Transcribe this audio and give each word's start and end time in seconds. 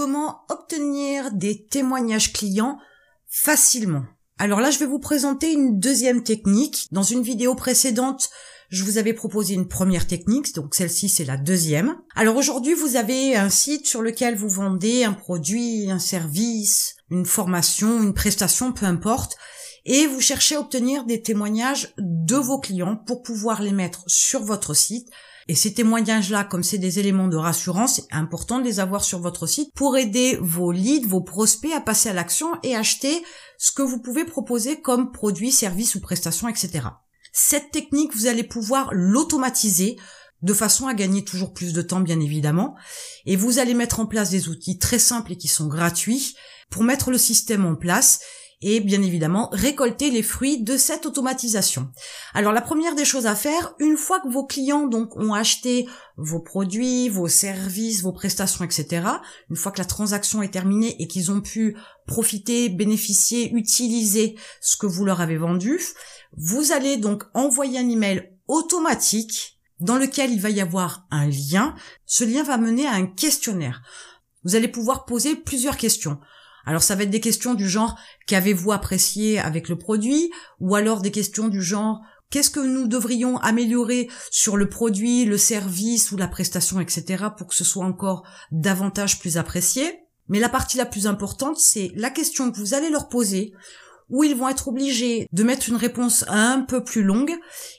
comment 0.00 0.46
obtenir 0.48 1.30
des 1.30 1.66
témoignages 1.66 2.32
clients 2.32 2.78
facilement. 3.28 4.04
Alors 4.38 4.62
là, 4.62 4.70
je 4.70 4.78
vais 4.78 4.86
vous 4.86 4.98
présenter 4.98 5.52
une 5.52 5.78
deuxième 5.78 6.22
technique. 6.22 6.88
Dans 6.90 7.02
une 7.02 7.22
vidéo 7.22 7.54
précédente, 7.54 8.30
je 8.70 8.82
vous 8.82 8.96
avais 8.96 9.12
proposé 9.12 9.52
une 9.52 9.68
première 9.68 10.06
technique, 10.06 10.54
donc 10.54 10.74
celle-ci 10.74 11.10
c'est 11.10 11.26
la 11.26 11.36
deuxième. 11.36 11.96
Alors 12.14 12.36
aujourd'hui, 12.36 12.72
vous 12.72 12.96
avez 12.96 13.36
un 13.36 13.50
site 13.50 13.86
sur 13.86 14.00
lequel 14.00 14.36
vous 14.36 14.48
vendez 14.48 15.04
un 15.04 15.12
produit, 15.12 15.90
un 15.90 15.98
service, 15.98 16.96
une 17.10 17.26
formation, 17.26 18.02
une 18.02 18.14
prestation, 18.14 18.72
peu 18.72 18.86
importe, 18.86 19.36
et 19.84 20.06
vous 20.06 20.20
cherchez 20.20 20.56
à 20.56 20.60
obtenir 20.60 21.04
des 21.04 21.22
témoignages 21.22 21.94
de 21.98 22.36
vos 22.36 22.58
clients 22.58 22.96
pour 22.96 23.22
pouvoir 23.22 23.62
les 23.62 23.72
mettre 23.72 24.04
sur 24.06 24.42
votre 24.42 24.74
site 24.74 25.08
et 25.50 25.56
ces 25.56 25.74
témoignages-là, 25.74 26.44
comme 26.44 26.62
c'est 26.62 26.78
des 26.78 27.00
éléments 27.00 27.26
de 27.26 27.36
rassurance, 27.36 27.96
c'est 27.96 28.14
important 28.14 28.60
de 28.60 28.64
les 28.64 28.78
avoir 28.78 29.02
sur 29.02 29.18
votre 29.18 29.48
site 29.48 29.72
pour 29.74 29.96
aider 29.96 30.38
vos 30.40 30.70
leads, 30.70 31.08
vos 31.08 31.22
prospects 31.22 31.72
à 31.72 31.80
passer 31.80 32.08
à 32.08 32.12
l'action 32.12 32.52
et 32.62 32.76
acheter 32.76 33.20
ce 33.58 33.72
que 33.72 33.82
vous 33.82 34.00
pouvez 34.00 34.24
proposer 34.24 34.80
comme 34.80 35.10
produit, 35.10 35.50
service 35.50 35.96
ou 35.96 36.00
prestation, 36.00 36.46
etc. 36.46 36.86
Cette 37.32 37.72
technique, 37.72 38.14
vous 38.14 38.28
allez 38.28 38.44
pouvoir 38.44 38.90
l'automatiser 38.92 39.96
de 40.42 40.54
façon 40.54 40.86
à 40.86 40.94
gagner 40.94 41.24
toujours 41.24 41.52
plus 41.52 41.72
de 41.72 41.82
temps, 41.82 41.98
bien 41.98 42.20
évidemment. 42.20 42.76
Et 43.26 43.34
vous 43.34 43.58
allez 43.58 43.74
mettre 43.74 43.98
en 43.98 44.06
place 44.06 44.30
des 44.30 44.48
outils 44.48 44.78
très 44.78 45.00
simples 45.00 45.32
et 45.32 45.36
qui 45.36 45.48
sont 45.48 45.66
gratuits 45.66 46.36
pour 46.70 46.84
mettre 46.84 47.10
le 47.10 47.18
système 47.18 47.66
en 47.66 47.74
place 47.74 48.20
et 48.62 48.80
bien 48.80 49.02
évidemment 49.02 49.48
récolter 49.52 50.10
les 50.10 50.22
fruits 50.22 50.62
de 50.62 50.76
cette 50.76 51.06
automatisation. 51.06 51.90
Alors 52.34 52.52
la 52.52 52.60
première 52.60 52.94
des 52.94 53.04
choses 53.04 53.26
à 53.26 53.34
faire, 53.34 53.74
une 53.78 53.96
fois 53.96 54.20
que 54.20 54.28
vos 54.28 54.44
clients 54.44 54.86
donc 54.86 55.16
ont 55.16 55.32
acheté 55.32 55.88
vos 56.16 56.40
produits, 56.40 57.08
vos 57.08 57.28
services, 57.28 58.02
vos 58.02 58.12
prestations, 58.12 58.64
etc., 58.64 59.06
une 59.48 59.56
fois 59.56 59.72
que 59.72 59.78
la 59.78 59.86
transaction 59.86 60.42
est 60.42 60.52
terminée 60.52 60.96
et 61.00 61.08
qu'ils 61.08 61.30
ont 61.30 61.40
pu 61.40 61.76
profiter, 62.06 62.68
bénéficier, 62.68 63.50
utiliser 63.52 64.36
ce 64.60 64.76
que 64.76 64.86
vous 64.86 65.04
leur 65.04 65.20
avez 65.20 65.38
vendu, 65.38 65.80
vous 66.36 66.72
allez 66.72 66.96
donc 66.96 67.24
envoyer 67.34 67.78
un 67.78 67.88
email 67.88 68.30
automatique 68.46 69.58
dans 69.80 69.96
lequel 69.96 70.30
il 70.30 70.40
va 70.40 70.50
y 70.50 70.60
avoir 70.60 71.06
un 71.10 71.26
lien. 71.26 71.74
Ce 72.04 72.24
lien 72.24 72.42
va 72.42 72.58
mener 72.58 72.86
à 72.86 72.92
un 72.92 73.06
questionnaire. 73.06 73.82
Vous 74.44 74.54
allez 74.54 74.68
pouvoir 74.68 75.06
poser 75.06 75.36
plusieurs 75.36 75.76
questions. 75.76 76.18
Alors 76.66 76.82
ça 76.82 76.94
va 76.94 77.04
être 77.04 77.10
des 77.10 77.20
questions 77.20 77.54
du 77.54 77.68
genre 77.68 77.98
qu'avez-vous 78.26 78.72
apprécié 78.72 79.38
avec 79.38 79.68
le 79.68 79.76
produit? 79.76 80.30
Ou 80.60 80.74
alors 80.74 81.00
des 81.00 81.10
questions 81.10 81.48
du 81.48 81.62
genre 81.62 82.00
qu'est-ce 82.30 82.50
que 82.50 82.60
nous 82.60 82.86
devrions 82.86 83.38
améliorer 83.38 84.08
sur 84.30 84.56
le 84.56 84.68
produit, 84.68 85.24
le 85.24 85.38
service 85.38 86.12
ou 86.12 86.16
la 86.16 86.28
prestation, 86.28 86.80
etc. 86.80 87.24
pour 87.36 87.48
que 87.48 87.54
ce 87.54 87.64
soit 87.64 87.84
encore 87.84 88.24
davantage 88.52 89.18
plus 89.18 89.36
apprécié? 89.36 90.00
Mais 90.28 90.38
la 90.38 90.48
partie 90.48 90.76
la 90.76 90.86
plus 90.86 91.06
importante, 91.06 91.58
c'est 91.58 91.90
la 91.96 92.08
question 92.08 92.50
que 92.50 92.56
vous 92.56 92.74
allez 92.74 92.88
leur 92.88 93.08
poser 93.08 93.52
où 94.08 94.24
ils 94.24 94.34
vont 94.34 94.48
être 94.48 94.68
obligés 94.68 95.28
de 95.32 95.42
mettre 95.42 95.68
une 95.68 95.76
réponse 95.76 96.24
un 96.28 96.60
peu 96.62 96.82
plus 96.82 97.02
longue 97.02 97.32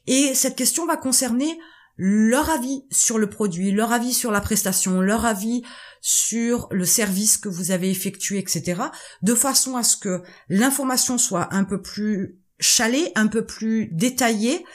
et 0.08 0.34
cette 0.34 0.56
question 0.56 0.86
va 0.86 0.98
concerner 0.98 1.60
leur 2.04 2.50
avis 2.50 2.84
sur 2.90 3.20
le 3.20 3.30
produit, 3.30 3.70
leur 3.70 3.92
avis 3.92 4.12
sur 4.12 4.32
la 4.32 4.42
prestation, 4.42 5.02
leur 5.02 5.24
avis 5.24 5.62
sur 6.02 6.68
le 6.72 6.84
service 6.84 7.38
que 7.38 7.48
vous 7.48 7.70
avez 7.70 7.92
effectué, 7.92 8.40
etc., 8.40 8.82
de 9.22 9.36
façon 9.36 9.78
à 9.78 9.84
ce 9.84 9.98
que 9.98 10.24
l'information 10.50 11.20
soit 11.20 11.54
un 11.54 11.64
peu 11.64 11.80
plus 11.80 12.40
chalée, 12.60 13.12
un 13.14 13.28
peu 13.28 13.46
plus 13.46 13.88
détaillée, 13.92 14.66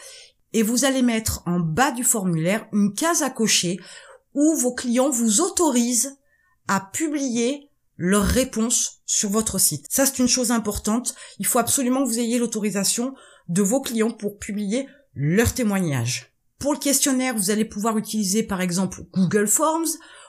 et 0.53 0.63
vous 0.63 0.85
allez 0.85 1.03
mettre 1.03 1.43
en 1.47 1.59
bas 1.59 1.91
du 1.91 2.05
formulaire 2.05 2.69
une 2.73 2.95
case 2.95 3.23
à 3.25 3.31
cocher 3.31 3.81
où 4.35 4.55
vos 4.55 4.73
clients 4.73 5.11
vous 5.11 5.41
autorisent 5.41 6.17
à 6.69 6.79
publier 6.79 7.71
leurs 7.97 8.23
réponses 8.23 9.01
sur 9.05 9.31
votre 9.31 9.59
site. 9.59 9.87
Ça, 9.91 10.07
c'est 10.07 10.21
une 10.21 10.29
chose 10.29 10.53
importante. 10.53 11.17
Il 11.41 11.47
faut 11.47 11.59
absolument 11.59 12.05
que 12.05 12.09
vous 12.09 12.21
ayez 12.21 12.39
l'autorisation 12.39 13.17
de 13.49 13.63
vos 13.63 13.81
clients 13.81 14.13
pour 14.13 14.39
publier 14.39 14.87
leurs 15.17 15.55
témoignages. 15.55 16.36
Pour 16.59 16.73
le 16.73 16.79
questionnaire, 16.79 17.35
vous 17.35 17.51
allez 17.51 17.65
pouvoir 17.65 17.99
utiliser 17.99 18.43
par 18.43 18.61
exemple 18.61 19.03
Google 19.13 19.47
Forms 19.47 19.89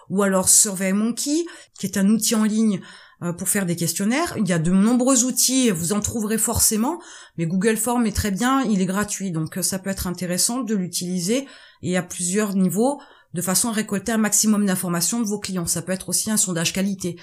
ou 0.10 0.24
alors 0.24 0.50
SurveyMonkey, 0.50 1.46
qui 1.80 1.86
est 1.86 1.98
un 1.98 2.10
outil 2.10 2.36
en 2.36 2.44
ligne 2.44 2.82
euh, 3.24 3.34
pour 3.34 3.50
faire 3.50 3.66
des 3.66 3.76
questionnaires. 3.76 4.36
Il 4.38 4.48
y 4.48 4.54
a 4.54 4.60
de 4.60 4.72
nombreux 4.72 5.24
outils, 5.24 5.70
vous 5.72 5.94
en 5.94 6.02
trouverez 6.02 6.38
forcément, 6.38 7.02
mais 7.38 7.46
Google 7.46 7.78
Forms 7.78 8.06
est 8.06 8.16
très 8.16 8.32
bien, 8.32 8.62
il 8.64 8.82
est 8.82 8.86
gratuit, 8.86 9.32
donc 9.32 9.58
euh, 9.58 9.62
ça 9.62 9.80
peut 9.80 9.90
être 9.90 10.08
intéressant 10.08 10.62
de 10.62 10.76
l'utiliser 10.76 11.48
et 11.82 11.98
à 11.98 12.04
plusieurs 12.04 12.56
niveaux 12.56 13.00
de 13.34 13.42
façon 13.42 13.70
à 13.70 13.74
récolter 13.74 14.12
un 14.12 14.18
maximum 14.18 14.66
d'informations 14.66 15.20
de 15.20 15.28
vos 15.28 15.40
clients. 15.40 15.66
Ça 15.66 15.82
peut 15.82 15.92
être 15.92 16.10
aussi 16.10 16.32
un 16.32 16.38
sondage 16.38 16.74
qualité. 16.74 17.18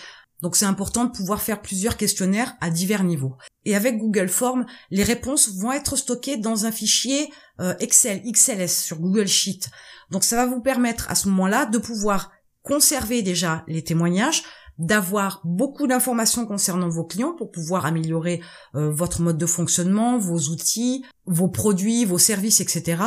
Donc 0.44 0.56
c'est 0.56 0.66
important 0.66 1.06
de 1.06 1.10
pouvoir 1.10 1.40
faire 1.40 1.62
plusieurs 1.62 1.96
questionnaires 1.96 2.54
à 2.60 2.68
divers 2.68 3.02
niveaux. 3.02 3.32
Et 3.64 3.74
avec 3.74 3.96
Google 3.96 4.28
Forms, 4.28 4.66
les 4.90 5.02
réponses 5.02 5.56
vont 5.56 5.72
être 5.72 5.96
stockées 5.96 6.36
dans 6.36 6.66
un 6.66 6.70
fichier 6.70 7.32
euh, 7.62 7.72
Excel, 7.80 8.20
XLS 8.30 8.68
sur 8.68 8.98
Google 8.98 9.26
Sheet. 9.26 9.70
Donc 10.10 10.22
ça 10.22 10.36
va 10.36 10.44
vous 10.44 10.60
permettre 10.60 11.10
à 11.10 11.14
ce 11.14 11.28
moment-là 11.28 11.64
de 11.64 11.78
pouvoir 11.78 12.30
conserver 12.62 13.22
déjà 13.22 13.64
les 13.68 13.82
témoignages, 13.82 14.42
d'avoir 14.76 15.40
beaucoup 15.44 15.86
d'informations 15.86 16.44
concernant 16.44 16.90
vos 16.90 17.04
clients 17.04 17.32
pour 17.32 17.50
pouvoir 17.50 17.86
améliorer 17.86 18.42
euh, 18.74 18.90
votre 18.90 19.22
mode 19.22 19.38
de 19.38 19.46
fonctionnement, 19.46 20.18
vos 20.18 20.50
outils, 20.50 21.06
vos 21.24 21.48
produits, 21.48 22.04
vos 22.04 22.18
services, 22.18 22.60
etc. 22.60 23.02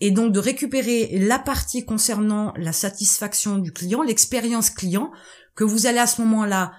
Et 0.00 0.10
donc 0.10 0.32
de 0.32 0.38
récupérer 0.38 1.18
la 1.18 1.38
partie 1.38 1.84
concernant 1.84 2.52
la 2.56 2.72
satisfaction 2.72 3.58
du 3.58 3.72
client, 3.72 4.02
l'expérience 4.02 4.70
client, 4.70 5.10
que 5.54 5.64
vous 5.64 5.86
allez 5.86 5.98
à 5.98 6.06
ce 6.06 6.22
moment-là 6.22 6.72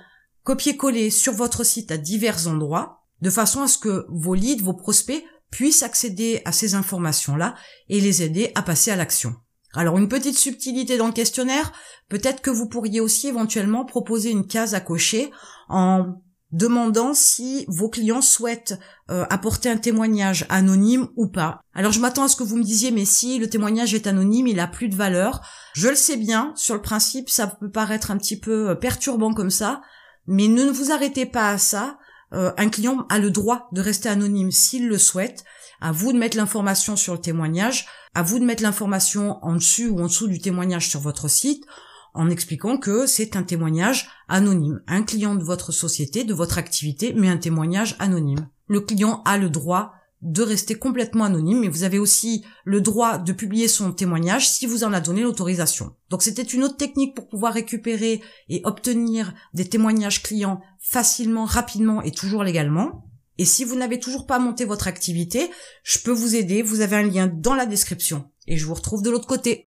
copier-coller 0.44 1.12
sur 1.12 1.34
votre 1.34 1.64
site 1.64 1.92
à 1.92 1.98
divers 1.98 2.48
endroits, 2.48 3.04
de 3.22 3.30
façon 3.30 3.62
à 3.62 3.68
ce 3.68 3.78
que 3.78 4.06
vos 4.10 4.34
leads, 4.34 4.64
vos 4.64 4.74
prospects 4.74 5.24
puissent 5.52 5.84
accéder 5.84 6.42
à 6.46 6.52
ces 6.52 6.76
informations-là 6.76 7.56
et 7.90 8.00
les 8.00 8.24
aider 8.24 8.52
à 8.56 8.64
passer 8.64 8.90
à 8.90 8.96
l'action. 8.96 9.36
Alors 9.74 9.98
une 9.98 10.10
petite 10.10 10.38
subtilité 10.38 10.98
dans 10.98 11.08
le 11.08 11.14
questionnaire, 11.14 11.72
peut-être 12.10 12.42
que 12.42 12.50
vous 12.50 12.68
pourriez 12.68 13.00
aussi 13.00 13.28
éventuellement 13.28 13.86
proposer 13.86 14.32
une 14.32 14.48
case 14.48 14.74
à 14.74 14.82
cocher 14.82 15.32
en 15.70 16.22
demandant 16.52 17.14
si 17.14 17.66
vos 17.68 17.90
clients 17.90 18.22
souhaitent 18.22 18.80
euh, 19.10 19.26
apporter 19.30 19.70
un 19.70 19.78
témoignage 19.78 20.46
anonyme 20.50 21.08
ou 21.16 21.28
pas. 21.28 21.62
Alors 21.74 21.92
je 21.92 22.00
m'attends 22.00 22.24
à 22.24 22.28
ce 22.28 22.36
que 22.36 22.44
vous 22.44 22.58
me 22.58 22.64
disiez 22.64 22.92
mais 22.92 23.06
si 23.06 23.40
le 23.40 23.50
témoignage 23.50 23.94
est 23.94 24.08
anonyme, 24.08 24.48
il 24.48 24.60
a 24.60 24.68
plus 24.68 24.90
de 24.90 24.96
valeur. 24.96 25.42
Je 25.74 25.88
le 25.88 25.96
sais 25.96 26.18
bien, 26.18 26.54
sur 26.56 26.76
le 26.76 26.82
principe 26.82 27.30
ça 27.30 27.48
peut 27.48 27.72
paraître 27.72 28.12
un 28.12 28.18
petit 28.18 28.40
peu 28.40 28.70
euh, 28.70 28.76
perturbant 28.76 29.34
comme 29.34 29.50
ça, 29.50 29.82
mais 30.28 30.48
ne 30.48 30.70
vous 30.70 30.92
arrêtez 30.92 31.26
pas 31.26 31.50
à 31.50 31.58
ça. 31.58 31.98
Euh, 32.34 32.52
un 32.58 32.70
client 32.70 33.06
a 33.10 33.20
le 33.20 33.32
droit 33.32 33.68
de 33.72 33.82
rester 33.82 34.10
anonyme 34.10 34.52
s'il 34.52 34.88
le 34.88 34.98
souhaite. 34.98 35.44
À 35.84 35.92
vous 35.92 36.14
de 36.14 36.18
mettre 36.18 36.38
l'information 36.38 36.96
sur 36.96 37.14
le 37.14 37.20
témoignage, 37.20 37.88
à 38.14 38.22
vous 38.22 38.38
de 38.38 38.46
mettre 38.46 38.62
l'information 38.62 39.44
en 39.44 39.56
dessus 39.56 39.88
ou 39.88 40.00
en 40.00 40.04
dessous 40.04 40.28
du 40.28 40.40
témoignage 40.40 40.88
sur 40.88 41.00
votre 41.00 41.28
site, 41.28 41.66
en 42.14 42.30
expliquant 42.30 42.78
que 42.78 43.06
c'est 43.06 43.36
un 43.36 43.44
témoignage 43.44 44.10
anonyme. 44.28 44.82
Un 44.88 45.04
client 45.04 45.36
de 45.36 45.44
votre 45.44 45.72
société, 45.72 46.24
de 46.24 46.34
votre 46.34 46.58
activité, 46.58 47.14
mais 47.16 47.30
un 47.30 47.38
témoignage 47.38 47.96
anonyme. 48.00 48.48
Le 48.68 48.82
client 48.82 49.22
a 49.26 49.38
le 49.38 49.50
droit 49.50 49.94
de 50.22 50.44
rester 50.44 50.76
complètement 50.76 51.26
anonyme, 51.26 51.62
mais 51.62 51.68
vous 51.68 51.84
avez 51.84 51.98
aussi 51.98 52.46
le 52.64 52.80
droit 52.80 53.18
de 53.18 53.34
publier 53.34 53.68
son 53.68 53.92
témoignage 53.92 54.50
si 54.50 54.66
vous 54.66 54.84
en 54.84 54.94
a 54.94 55.02
donné 55.02 55.24
l'autorisation. 55.24 55.96
Donc 56.10 56.22
c'était 56.22 56.44
une 56.44 56.64
autre 56.64 56.78
technique 56.78 57.16
pour 57.16 57.28
pouvoir 57.28 57.54
récupérer 57.54 58.22
et 58.48 58.62
obtenir 58.64 59.34
des 59.54 59.68
témoignages 59.68 60.22
clients 60.22 60.62
facilement, 60.80 61.46
rapidement 61.46 62.02
et 62.04 62.12
toujours 62.12 62.44
légalement. 62.44 63.08
Et 63.40 63.46
si 63.46 63.64
vous 63.64 63.76
n'avez 63.76 64.00
toujours 64.00 64.28
pas 64.28 64.38
monté 64.38 64.66
votre 64.66 64.88
activité, 64.88 65.50
je 65.84 65.98
peux 66.00 66.12
vous 66.12 66.36
aider, 66.36 66.62
vous 66.62 66.82
avez 66.82 66.98
un 66.98 67.04
lien 67.04 67.28
dans 67.28 67.56
la 67.56 67.66
description. 67.66 68.30
Et 68.46 68.58
je 68.58 68.66
vous 68.68 68.76
retrouve 68.76 69.02
de 69.02 69.10
l'autre 69.10 69.28
côté. 69.28 69.71